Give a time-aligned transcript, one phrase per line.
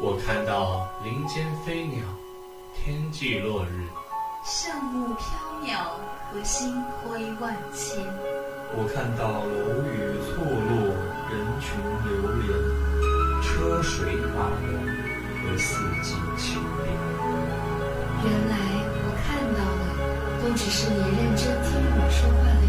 [0.00, 2.04] 我看到林间飞鸟，
[2.74, 3.88] 天际落日，
[4.44, 5.24] 圣雾飘
[5.60, 5.82] 渺
[6.30, 7.98] 和星辉万千。
[8.74, 10.70] 我看到楼宇错落，
[11.30, 11.66] 人群
[12.06, 12.10] 流
[12.42, 12.46] 连，
[13.42, 14.64] 车水马龙
[15.42, 16.86] 和四季秋变。
[18.24, 18.54] 原来
[19.02, 19.26] 我看
[19.58, 19.84] 到的，
[20.42, 21.68] 都只是你认真听
[21.98, 22.64] 我说话的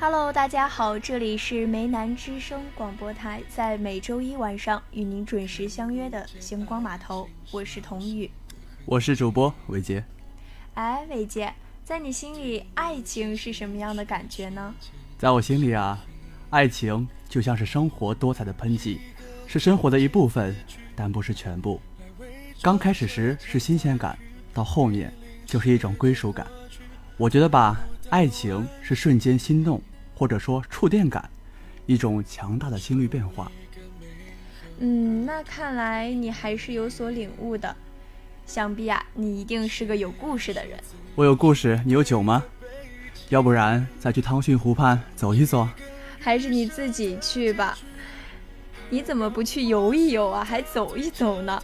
[0.00, 8.30] Hello，大家好，这里是梅南之声广播台，在每周一晚上与您准时相约的星光码头，我是童宇，
[8.84, 10.04] 我是主播伟杰。
[10.74, 11.52] 哎，伟杰，
[11.84, 14.72] 在你心里，爱情是什么样的感觉呢？
[15.18, 15.98] 在我心里啊，
[16.50, 19.00] 爱情就像是生活多彩的喷剂，
[19.48, 20.54] 是生活的一部分，
[20.94, 21.80] 但不是全部。
[22.62, 24.16] 刚开始时是新鲜感，
[24.54, 25.12] 到后面
[25.44, 26.46] 就是一种归属感。
[27.16, 27.80] 我觉得吧，
[28.10, 29.82] 爱情是瞬间心动。
[30.14, 31.30] 或者说触电感，
[31.86, 33.52] 一种强大的心率变化。
[34.80, 37.76] 嗯，那看来你还是有所领悟的。
[38.44, 40.76] 想必啊，你一定是个有故事的人。
[41.14, 42.42] 我有故事，你有酒吗？
[43.28, 45.68] 要不然再去汤逊湖畔走一走。
[46.18, 47.78] 还是你自己去吧。
[48.90, 51.62] 你怎么不去游一游啊，还走一走呢？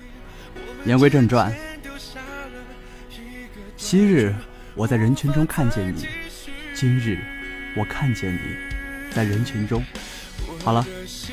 [0.87, 1.53] 言归正传。
[3.77, 4.33] 昔日
[4.77, 6.07] 我在人群中看见你，
[6.75, 7.19] 今日。
[7.77, 8.57] 我看见你，
[9.11, 9.83] 在人群中。
[10.65, 10.85] 好了，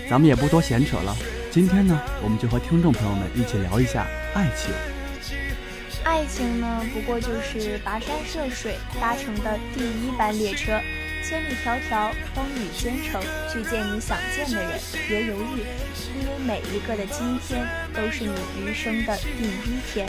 [0.10, 1.16] 咱们也不多闲扯了。
[1.52, 4.72] 今天呢，我们就和听众朋友们一起聊一下爱情。
[6.04, 10.80] 爱情呢，不过就是跋山涉水搭乘的第一班列车，
[11.24, 13.22] 千里迢迢，风雨兼程，
[13.52, 14.80] 去见你想见的人。
[15.08, 15.62] 别犹豫，
[16.20, 20.08] 因为每一个的今天，都是你余生的第一天。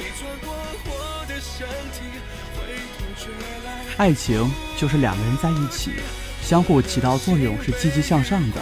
[4.02, 5.92] 爱情就是两个人在一起。
[6.42, 8.60] 相互起到作用是积极向上的，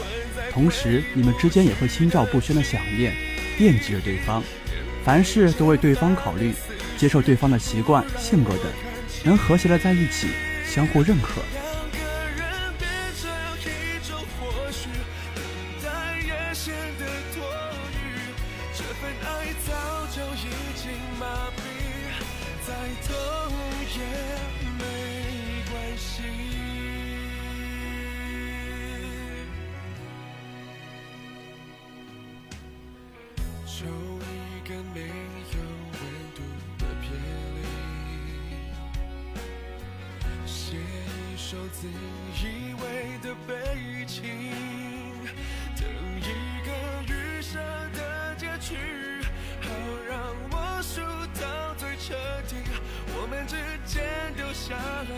[0.52, 3.16] 同时你们之间也会心照不宣的想念、
[3.56, 4.42] 惦记着对方，
[5.02, 6.52] 凡事都为对方考虑，
[6.98, 8.66] 接受对方的习惯、性格等，
[9.24, 10.26] 能和谐的在一起，
[10.68, 11.40] 相互认可。
[54.70, 55.12] 下了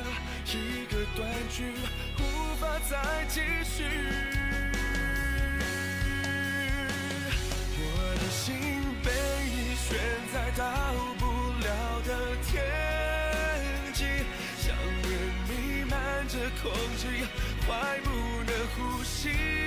[0.46, 1.74] 一个断句，
[2.18, 2.96] 无法再
[3.28, 3.84] 继续。
[7.76, 7.84] 我
[8.18, 8.56] 的心
[9.04, 9.10] 被
[9.52, 9.98] 你悬
[10.32, 10.64] 在到
[11.18, 11.26] 不
[11.60, 11.68] 了
[12.06, 12.10] 的
[12.46, 12.64] 天
[13.92, 14.06] 际，
[14.58, 15.10] 想念。
[15.46, 17.28] 弥漫着空气，
[17.66, 19.61] 快不能呼吸。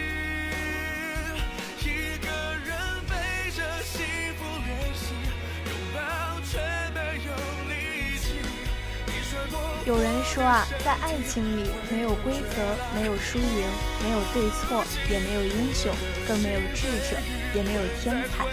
[9.86, 13.68] 有人说啊，在爱情里没有规则，没有输赢，
[14.04, 15.94] 没有对错，也没有英雄，
[16.28, 17.18] 更没有智者，
[17.54, 18.46] 也没有天才。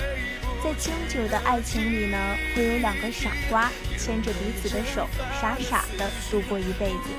[0.62, 2.18] 在经久的爱情里呢，
[2.54, 5.08] 会有两个傻瓜牵着彼此的手，
[5.40, 7.10] 傻傻的度过一辈子。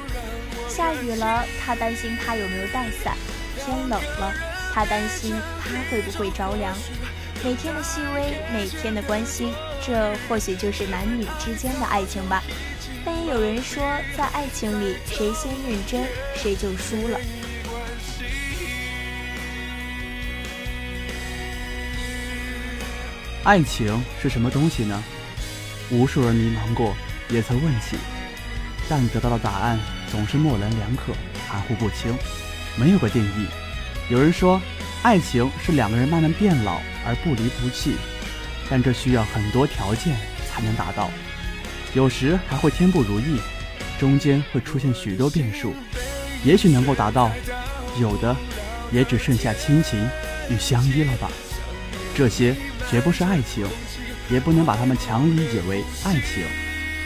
[0.70, 3.16] 下雨了，他担心他有没有带伞；
[3.58, 4.32] 天冷了，
[4.74, 6.74] 他担心他会不会着凉。
[7.44, 9.54] 每天的细微，每天的关心，
[9.86, 12.42] 这或许就是男女之间的爱情吧。
[13.06, 13.84] 但也有人说，
[14.18, 16.06] 在爱情里，谁先认真，
[16.36, 17.20] 谁就输了。
[23.44, 25.04] 爱情是什么东西呢？
[25.92, 26.96] 无数人迷茫过，
[27.30, 27.98] 也曾问起，
[28.88, 29.80] 但得到的答案。
[30.10, 31.12] 总是模棱两可、
[31.50, 32.16] 含糊不清，
[32.78, 33.48] 没有个定义。
[34.10, 34.62] 有人说，
[35.02, 37.96] 爱情是两个人慢慢变老而不离不弃，
[38.70, 40.16] 但这需要很多条件
[40.48, 41.10] 才能达到，
[41.94, 43.40] 有时还会天不如意，
[44.00, 45.74] 中间会出现许多变数。
[46.44, 47.32] 也许能够达到，
[48.00, 48.36] 有的
[48.92, 50.00] 也只剩下亲情
[50.50, 51.30] 与相依了吧。
[52.16, 52.56] 这些
[52.90, 53.68] 绝不是爱情，
[54.30, 56.44] 也不能把它们强理解为爱情。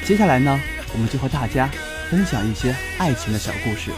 [0.06, 0.60] 接下来呢，
[0.94, 1.69] 我们就和大家
[2.10, 3.92] 分享一些爱情的小故事。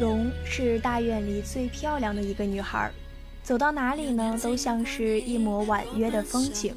[0.00, 2.90] 蓉是大院里最漂亮的一个女孩，
[3.42, 6.74] 走到哪里呢，都像是一抹婉约的风景。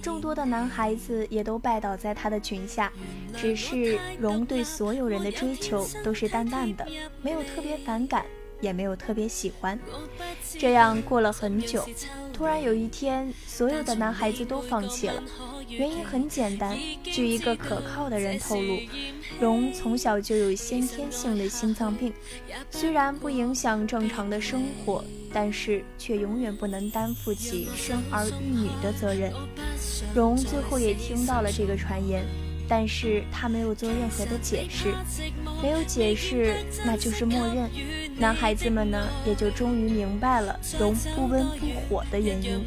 [0.00, 2.90] 众多的男孩子也都拜倒在她的裙下，
[3.36, 6.88] 只是蓉对所有人的追求都是淡淡的，
[7.20, 8.24] 没有特别反感，
[8.62, 9.78] 也没有特别喜欢。
[10.58, 11.86] 这样过了很久，
[12.32, 15.22] 突然有一天，所有的男孩子都放弃了。
[15.76, 18.78] 原因很简单，据一个可靠的人透露，
[19.40, 22.12] 蓉从小就有先天性的心脏病，
[22.70, 25.02] 虽然不影响正常的生活，
[25.32, 29.32] 但是却永远不能担负起生儿育女的责任。
[30.14, 32.22] 蓉最后也听到了这个传言，
[32.68, 34.94] 但是他没有做任何的解释，
[35.62, 36.54] 没有解释
[36.84, 37.70] 那就是默认。
[38.22, 42.64] 男孩子们呢，也就终于明白了蓉不温不火的原因，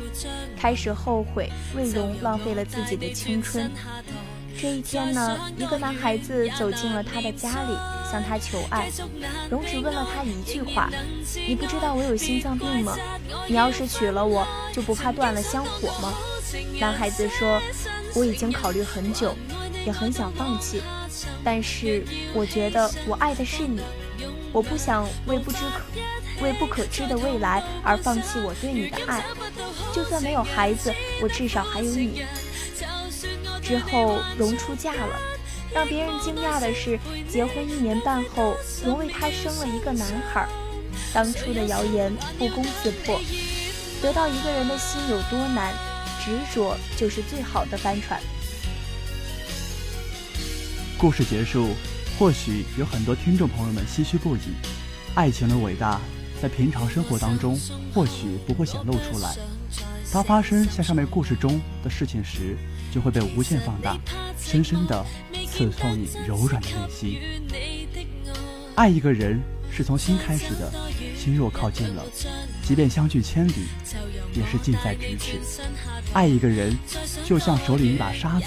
[0.59, 3.71] 开始后悔为蓉浪费了自己的青春。
[4.59, 8.89] 这一天呢，一个男孩子走进了他的家里，向他求爱。
[9.49, 10.89] 蓉只问了他一句话
[11.47, 12.93] ：“你不知道我有心脏病吗？
[13.47, 16.13] 你要是娶了我，就不怕断了香火吗？”
[16.81, 17.61] 男孩子说
[18.13, 19.33] ：“我已经考虑很久，
[19.85, 20.81] 也很想放弃，
[21.45, 22.03] 但是
[22.33, 23.79] 我觉得我爱的是你。”
[24.55, 29.21] 我不想为不知可为不可知的未来而放弃我对你的爱，
[29.93, 32.23] 就算没有孩子，我至少还有你。
[33.61, 35.19] 之后，蓉出嫁了。
[35.73, 36.97] 让别人惊讶的是，
[37.29, 38.55] 结婚一年半后，
[38.85, 40.47] 蓉为他生了一个男孩。
[41.13, 43.19] 当初的谣言不攻自破，
[44.01, 45.73] 得到一个人的心有多难，
[46.23, 48.21] 执着就是最好的帆船。
[50.97, 51.71] 故事结束。
[52.17, 54.39] 或许有很多听众朋友们唏嘘不已，
[55.15, 55.99] 爱情的伟大，
[56.41, 57.59] 在平常生活当中
[57.93, 59.35] 或许不会显露出来，
[60.13, 62.55] 当发生像上面故事中的事情时，
[62.89, 63.97] 就会被无限放大，
[64.39, 65.05] 深深的
[65.45, 67.19] 刺痛你柔软的内心。
[68.75, 70.71] 爱一个人是从心开始的，
[71.17, 72.03] 心若靠近了，
[72.63, 73.67] 即便相距千里，
[74.33, 75.37] 也是近在咫尺。
[76.13, 76.73] 爱一个人
[77.25, 78.45] 就像手里一把沙子，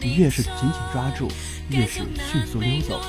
[0.00, 1.28] 你越是紧紧抓住。
[1.68, 2.00] 越是
[2.32, 3.00] 迅速溜走，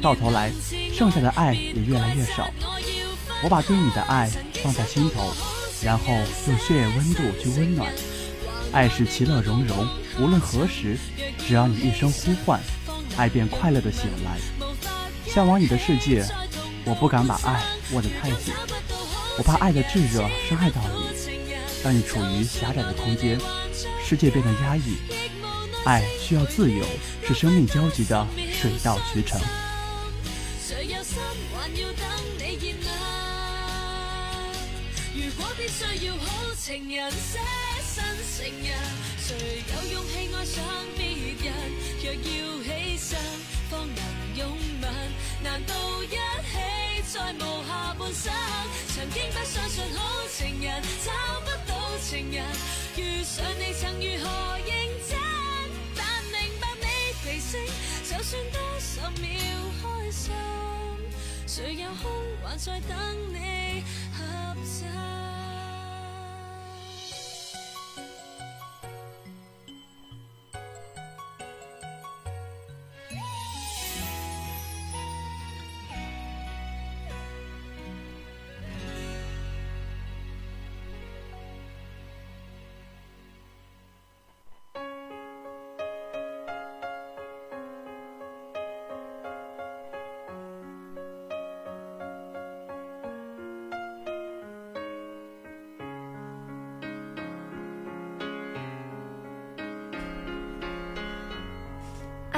[0.00, 0.50] 到头来
[0.94, 2.48] 剩下的爱也越来越少。
[3.42, 4.30] 我把对你的爱
[4.62, 5.30] 放在心头，
[5.82, 6.06] 然后
[6.46, 7.92] 用血液温度去温暖。
[8.72, 9.86] 爱是其乐融融，
[10.18, 10.96] 无论何时，
[11.46, 12.58] 只要你一声呼唤，
[13.18, 14.38] 爱便快乐的醒来。
[15.26, 16.24] 向往你的世界，
[16.86, 18.54] 我不敢把爱握得太紧，
[19.36, 21.30] 我怕爱的炙热伤害到你，
[21.84, 23.38] 让你处于狭窄的空间，
[24.02, 24.96] 世界变得压抑。
[25.84, 26.84] 爱需要自由，
[27.26, 28.26] 是生命交集的
[28.60, 29.40] 水到渠成。
[30.66, 31.18] 誰有心，
[31.54, 32.04] 還要等
[32.38, 32.74] 你
[35.14, 37.38] 如果必须要好情人捨
[37.82, 38.04] 身
[38.36, 38.68] 成人，
[39.26, 39.34] 誰
[39.72, 40.64] 有勇氣愛上
[40.96, 41.00] 別
[41.44, 41.46] 人？
[42.02, 42.28] 若要
[42.62, 42.68] 犧
[42.98, 43.16] 牲，
[43.70, 43.98] 方能
[44.36, 44.38] 擁
[44.82, 44.84] 吻。
[45.42, 46.12] 難道一起
[47.12, 48.32] 再無下半生？
[48.94, 49.98] 曾經不相信好
[50.36, 52.44] 情人，找不到情人。
[52.96, 54.68] 遇上你曾如何認
[55.08, 55.27] 真？
[62.58, 62.98] 在等
[63.32, 63.47] 你。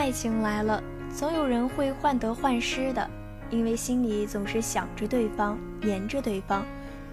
[0.01, 0.83] 爱情来了，
[1.15, 3.11] 总有人会患得患失的，
[3.51, 6.65] 因为心里总是想着对方，黏着对方。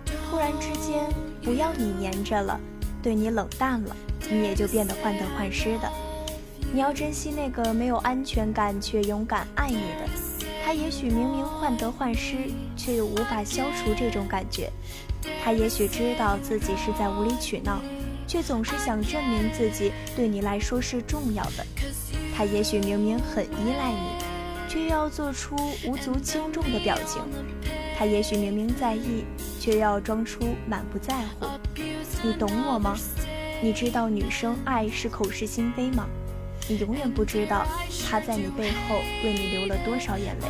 [0.06, 1.03] 突然之间，
[1.44, 2.58] 不要你黏着了，
[3.03, 3.94] 对你冷淡了，
[4.32, 5.91] 你也就变得患得患失的。
[6.72, 10.10] 你要珍惜那个没有安全感却勇敢爱你的，
[10.63, 12.38] 他也许明明患得患失，
[12.77, 14.72] 却又无法消除这种感觉。
[15.44, 17.82] 他也许知道自己是在无理取闹，
[18.25, 21.65] 却总是想证明自己对你来说是重要的。
[22.38, 27.20] 他也许明明很依赖你，却要做出无足轻重的表情。
[27.98, 29.25] 他也许明明在意，
[29.60, 31.48] 却要装出满不在乎。
[32.22, 32.96] 你懂我吗？
[33.60, 36.08] 你知道女生爱是口是心非吗？
[36.70, 37.65] 你永远不知道
[38.08, 40.46] 他在你背后为你流了多少眼泪。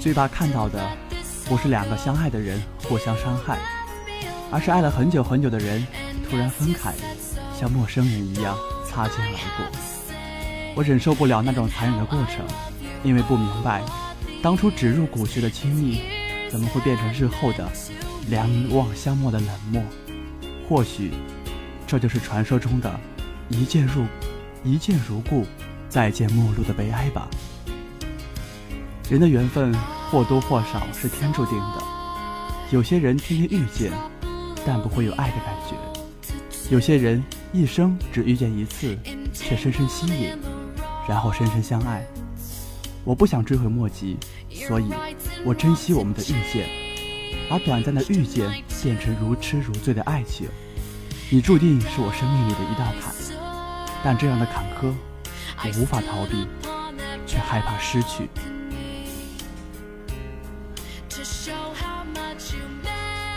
[0.00, 0.90] 最怕看到的，
[1.44, 2.58] 不是两个相爱的人
[2.88, 3.58] 互相伤害，
[4.52, 5.86] 而是爱了很久很久的人
[6.28, 6.92] 突然分开，
[7.58, 9.80] 像陌生人一样擦肩而过。
[10.74, 12.44] 我忍受不了那种残忍的过程，
[13.04, 13.82] 因为不明白，
[14.42, 16.02] 当初植入骨血的亲密，
[16.50, 17.68] 怎么会变成日后的
[18.28, 19.82] 两望相陌的冷漠？
[20.68, 21.12] 或许，
[21.86, 22.98] 这就是传说中的
[23.50, 24.04] “一见入，
[24.62, 25.44] 一见如故，
[25.88, 27.28] 再见陌路”的悲哀吧。
[29.08, 29.74] 人的缘分
[30.08, 31.82] 或多或少是天注定的，
[32.70, 33.90] 有些人天天遇见，
[34.66, 35.74] 但不会有爱的感觉；
[36.70, 38.96] 有些人一生只遇见一次，
[39.32, 40.36] 却深深吸引，
[41.08, 42.04] 然后深深相爱。
[43.04, 44.18] 我不想追悔莫及，
[44.50, 44.90] 所以
[45.44, 46.68] 我珍惜我们的遇见，
[47.48, 48.50] 把短暂的遇见
[48.82, 50.46] 变成如痴如醉的爱情。
[51.30, 53.14] 你注定是我生命里的一道坎，
[54.04, 54.92] 但这样的坎坷，
[55.64, 56.46] 我无法逃避，
[57.26, 58.28] 却害怕失去。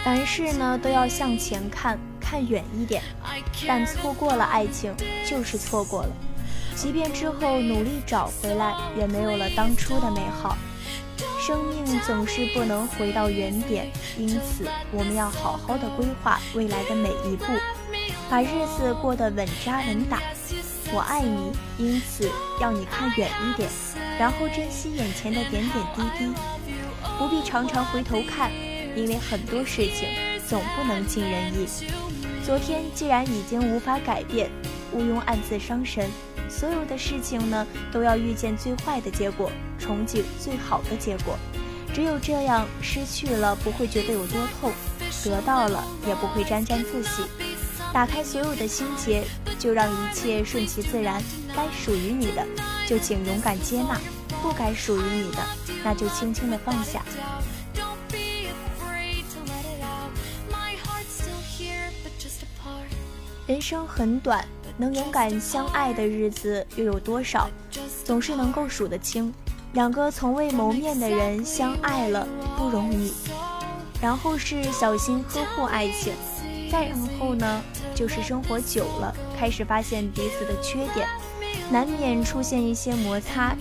[0.03, 3.01] 凡事呢都要向前看，看远一点。
[3.65, 4.93] 但错过了爱情，
[5.25, 6.09] 就是错过了。
[6.75, 10.57] 即便之后努力找回来，也没有了当初的美好。
[11.39, 17.45] 生命总是不能回到原点，因此我们要好好的规划未来的每一步，
[18.29, 20.19] 把日子过得稳扎稳打。
[20.91, 22.29] 我爱你，因此
[22.59, 23.69] 要你看远一点，
[24.19, 26.33] 然后珍惜眼前的点点滴滴，
[27.17, 28.51] 不必常常回头看。
[28.95, 30.09] 因为很多事情
[30.47, 31.67] 总不能尽人意。
[32.45, 34.49] 昨天既然已经无法改变，
[34.91, 36.09] 毋庸暗自伤神。
[36.49, 41.37] 所有的事情呢，都要遇见最坏的结果，憧憬最好的结果。
[41.93, 44.71] 只有这样，失去了不会觉得有多痛，
[45.23, 47.23] 得到了也不会沾沾自喜。
[47.93, 49.23] 打开所有的心结，
[49.57, 51.21] 就让一切顺其自然。
[51.55, 52.45] 该属于你的，
[52.87, 53.95] 就请勇敢接纳；
[54.41, 55.37] 不该属于你的，
[55.83, 57.03] 那就轻轻的放下。
[63.45, 64.45] 人生很短，
[64.77, 67.49] 能勇敢相爱的日子又有多少？
[68.05, 69.33] 总是能够数得清。
[69.73, 72.25] 两个从未谋面的人相爱了
[72.57, 73.11] 不容易，
[74.01, 76.13] 然后是小心呵护爱情，
[76.71, 77.61] 再然后呢，
[77.93, 81.05] 就是生活久了，开始发现彼此的缺点，
[81.69, 83.53] 难免出现一些摩擦。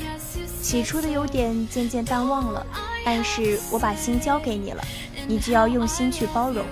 [0.62, 2.64] 起初的优点渐渐淡忘了，
[3.04, 4.84] 但是我把心交给你了，
[5.26, 6.64] 你就要用心去包容。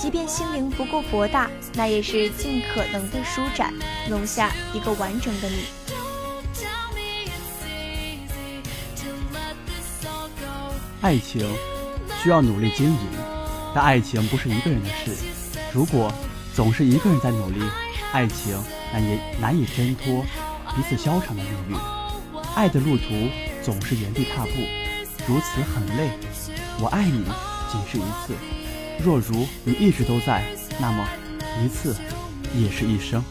[0.00, 3.70] 即便心灵不够博大，那也是尽可能的舒展，
[4.08, 5.64] 容下一个完整的你。
[11.02, 11.46] 爱情
[12.22, 12.98] 需要努力经营，
[13.74, 15.14] 但爱情不是一个人的事。
[15.70, 16.10] 如果
[16.54, 17.60] 总是一个人在努力，
[18.10, 18.58] 爱情
[18.94, 20.24] 难也难以挣脱
[20.74, 21.76] 彼此消长的命运。
[22.54, 23.28] 爱的路途
[23.62, 24.50] 总是原地踏步，
[25.26, 26.08] 如此很累。
[26.80, 27.22] 我爱你，
[27.70, 28.34] 仅是一次。
[29.02, 30.44] 若如你一直都在，
[30.78, 31.08] 那么
[31.64, 31.96] 一次
[32.54, 33.24] 也是一生。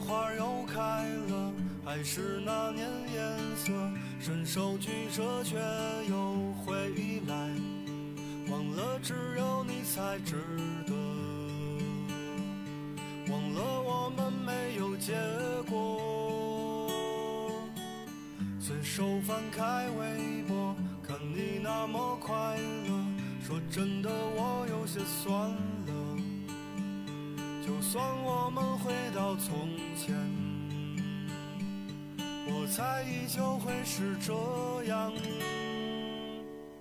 [0.00, 0.78] 花又开
[1.28, 1.52] 了
[1.84, 3.72] 还是那年颜色，
[4.20, 5.56] 伸手举着却
[6.08, 6.74] 又回
[7.26, 7.34] 来，
[8.50, 10.36] 忘了只有你才值
[10.86, 10.92] 得，
[13.30, 15.14] 忘了我们没有结
[15.68, 16.90] 果。
[18.60, 22.34] 随手翻开微博，看你那么快
[22.86, 23.04] 乐，
[23.42, 25.56] 说真的我有些酸。
[27.78, 30.12] 就算我们回到从前。
[32.48, 34.34] 我猜依旧会是这
[34.90, 35.12] 样。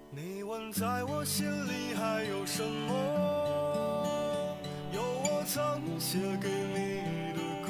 [0.10, 4.58] 你问在我心里还有什么？
[4.92, 7.04] 有我曾写给你
[7.38, 7.70] 的歌，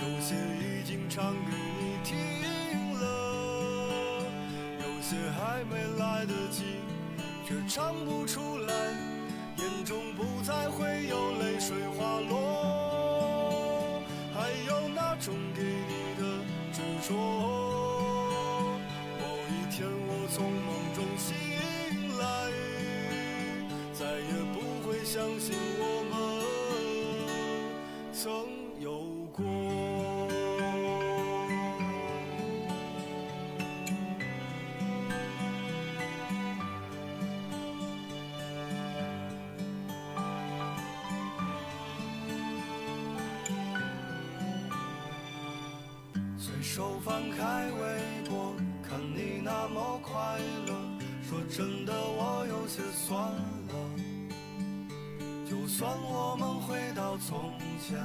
[0.00, 2.16] 有些已经唱给你听
[2.98, 3.04] 了，
[4.78, 6.80] 有些还没来得及，
[7.46, 8.74] 却唱不出来，
[9.80, 14.02] 眼中不再会有泪水滑落，
[14.34, 15.62] 还有那种给。
[15.62, 16.22] 你的
[16.70, 17.14] 执着，
[19.18, 21.34] 某一天我从梦中醒
[22.18, 22.52] 来，
[23.94, 25.56] 再也不会相信
[46.72, 50.72] 手翻开微博，看你那么快乐，
[51.28, 53.74] 说真的我有些酸了。
[55.50, 57.98] 就算我们回到从前，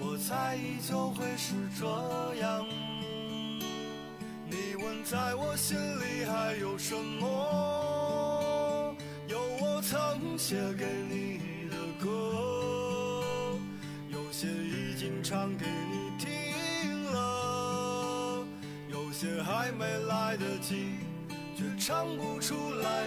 [0.00, 1.86] 我猜依旧会是这
[2.40, 2.66] 样。
[4.50, 8.96] 你问在我心里还有什么？
[9.28, 12.10] 有我曾写给你的歌，
[14.10, 15.64] 有些已经唱给
[19.22, 19.42] 你。
[19.42, 20.94] 还没来得及，
[21.56, 23.06] 却唱不出来，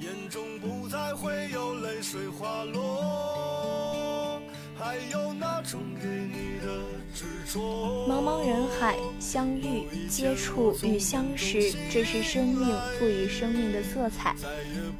[0.00, 4.40] 眼中不再会有泪水滑落。
[4.76, 6.82] 还有那种给你的
[7.14, 8.06] 执着。
[8.08, 14.34] 茫茫人海，相遇、接触与相识，这是生命赋予生命的色彩。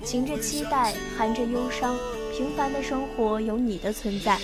[0.05, 1.97] 噙着期待，含着忧伤，
[2.37, 4.39] 平凡的生活有你的存在。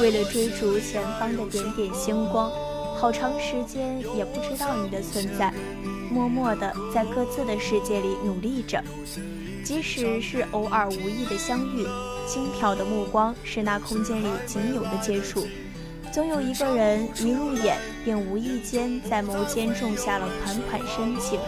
[0.00, 2.50] 为了追逐前方的点点星光。
[2.98, 5.52] 好长时间也不知道你的存在，
[6.10, 8.82] 默默地在各自的世界里努力着。
[9.62, 11.86] 即使是偶尔无意的相遇，
[12.26, 15.46] 轻瞟的目光是那空间里仅有的接触。
[16.12, 21.38] 总有一个人一入眼，便无意间在眸间种下了款款深情。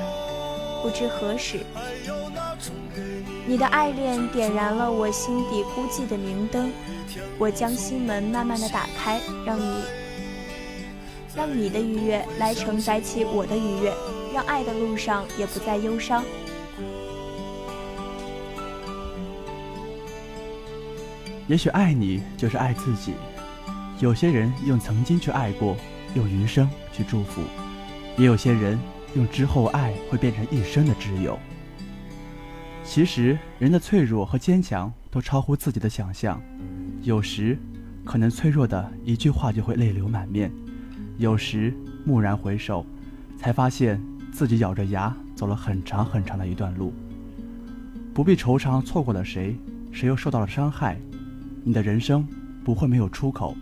[0.83, 1.61] 不知何时，
[3.47, 6.71] 你的爱恋点燃了我心底孤寂的明灯。
[7.39, 9.83] 我将心门慢慢的打开，让你。
[11.39, 13.95] 让你的愉悦来承载起我的愉悦，
[14.35, 16.25] 让爱的路上也不再忧伤。
[21.47, 23.13] 也许爱你就是爱自己。
[24.01, 25.77] 有些人用曾经去爱过，
[26.17, 27.43] 用余生去祝福；
[28.17, 28.77] 也有些人
[29.15, 31.39] 用之后爱会变成一生的挚友。
[32.83, 36.43] 其实，人的脆弱和坚强都超乎自己的想象。
[37.03, 37.57] 有时，
[38.05, 40.51] 可能脆弱的一句话就会泪流满面。
[41.19, 41.75] 有时
[42.07, 42.87] 蓦然回首，
[43.37, 44.01] 才发现
[44.33, 46.93] 自己咬着牙走了很长很长的一段路。
[48.15, 49.57] 不必惆怅错过了谁，
[49.91, 50.97] 谁又受到了伤害。
[51.65, 52.27] 你的人生
[52.65, 53.57] 不会没有出口，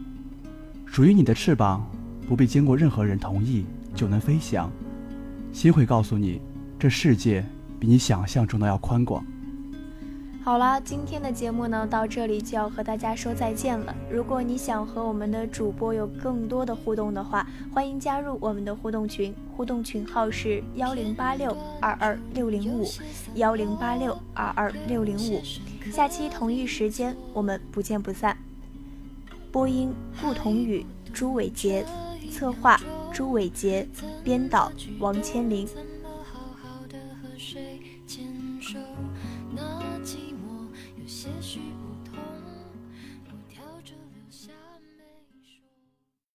[0.85, 1.85] 属于你的翅膀
[2.29, 3.65] 不必经过任何人同意
[3.95, 4.71] 就能飞翔。
[5.51, 6.41] 心会告诉你，
[6.79, 7.43] 这世界
[7.81, 9.25] 比你想象中的要宽广。
[10.47, 13.93] 好了，今天的节目呢，到这里就要和大家说再见了。
[14.09, 22.87] 如果你想和我们的主播有更多的互动的话，欢迎加入我们的互动群，互动群号是幺零八六二二六零五
[23.35, 25.43] 幺零八六二二六零五。
[25.91, 28.39] 下期同一时间，我们不见不散。
[29.51, 31.85] 播音：顾同宇、朱伟杰，
[32.31, 32.81] 策划：
[33.13, 33.85] 朱伟杰，
[34.23, 35.67] 编导：王千林。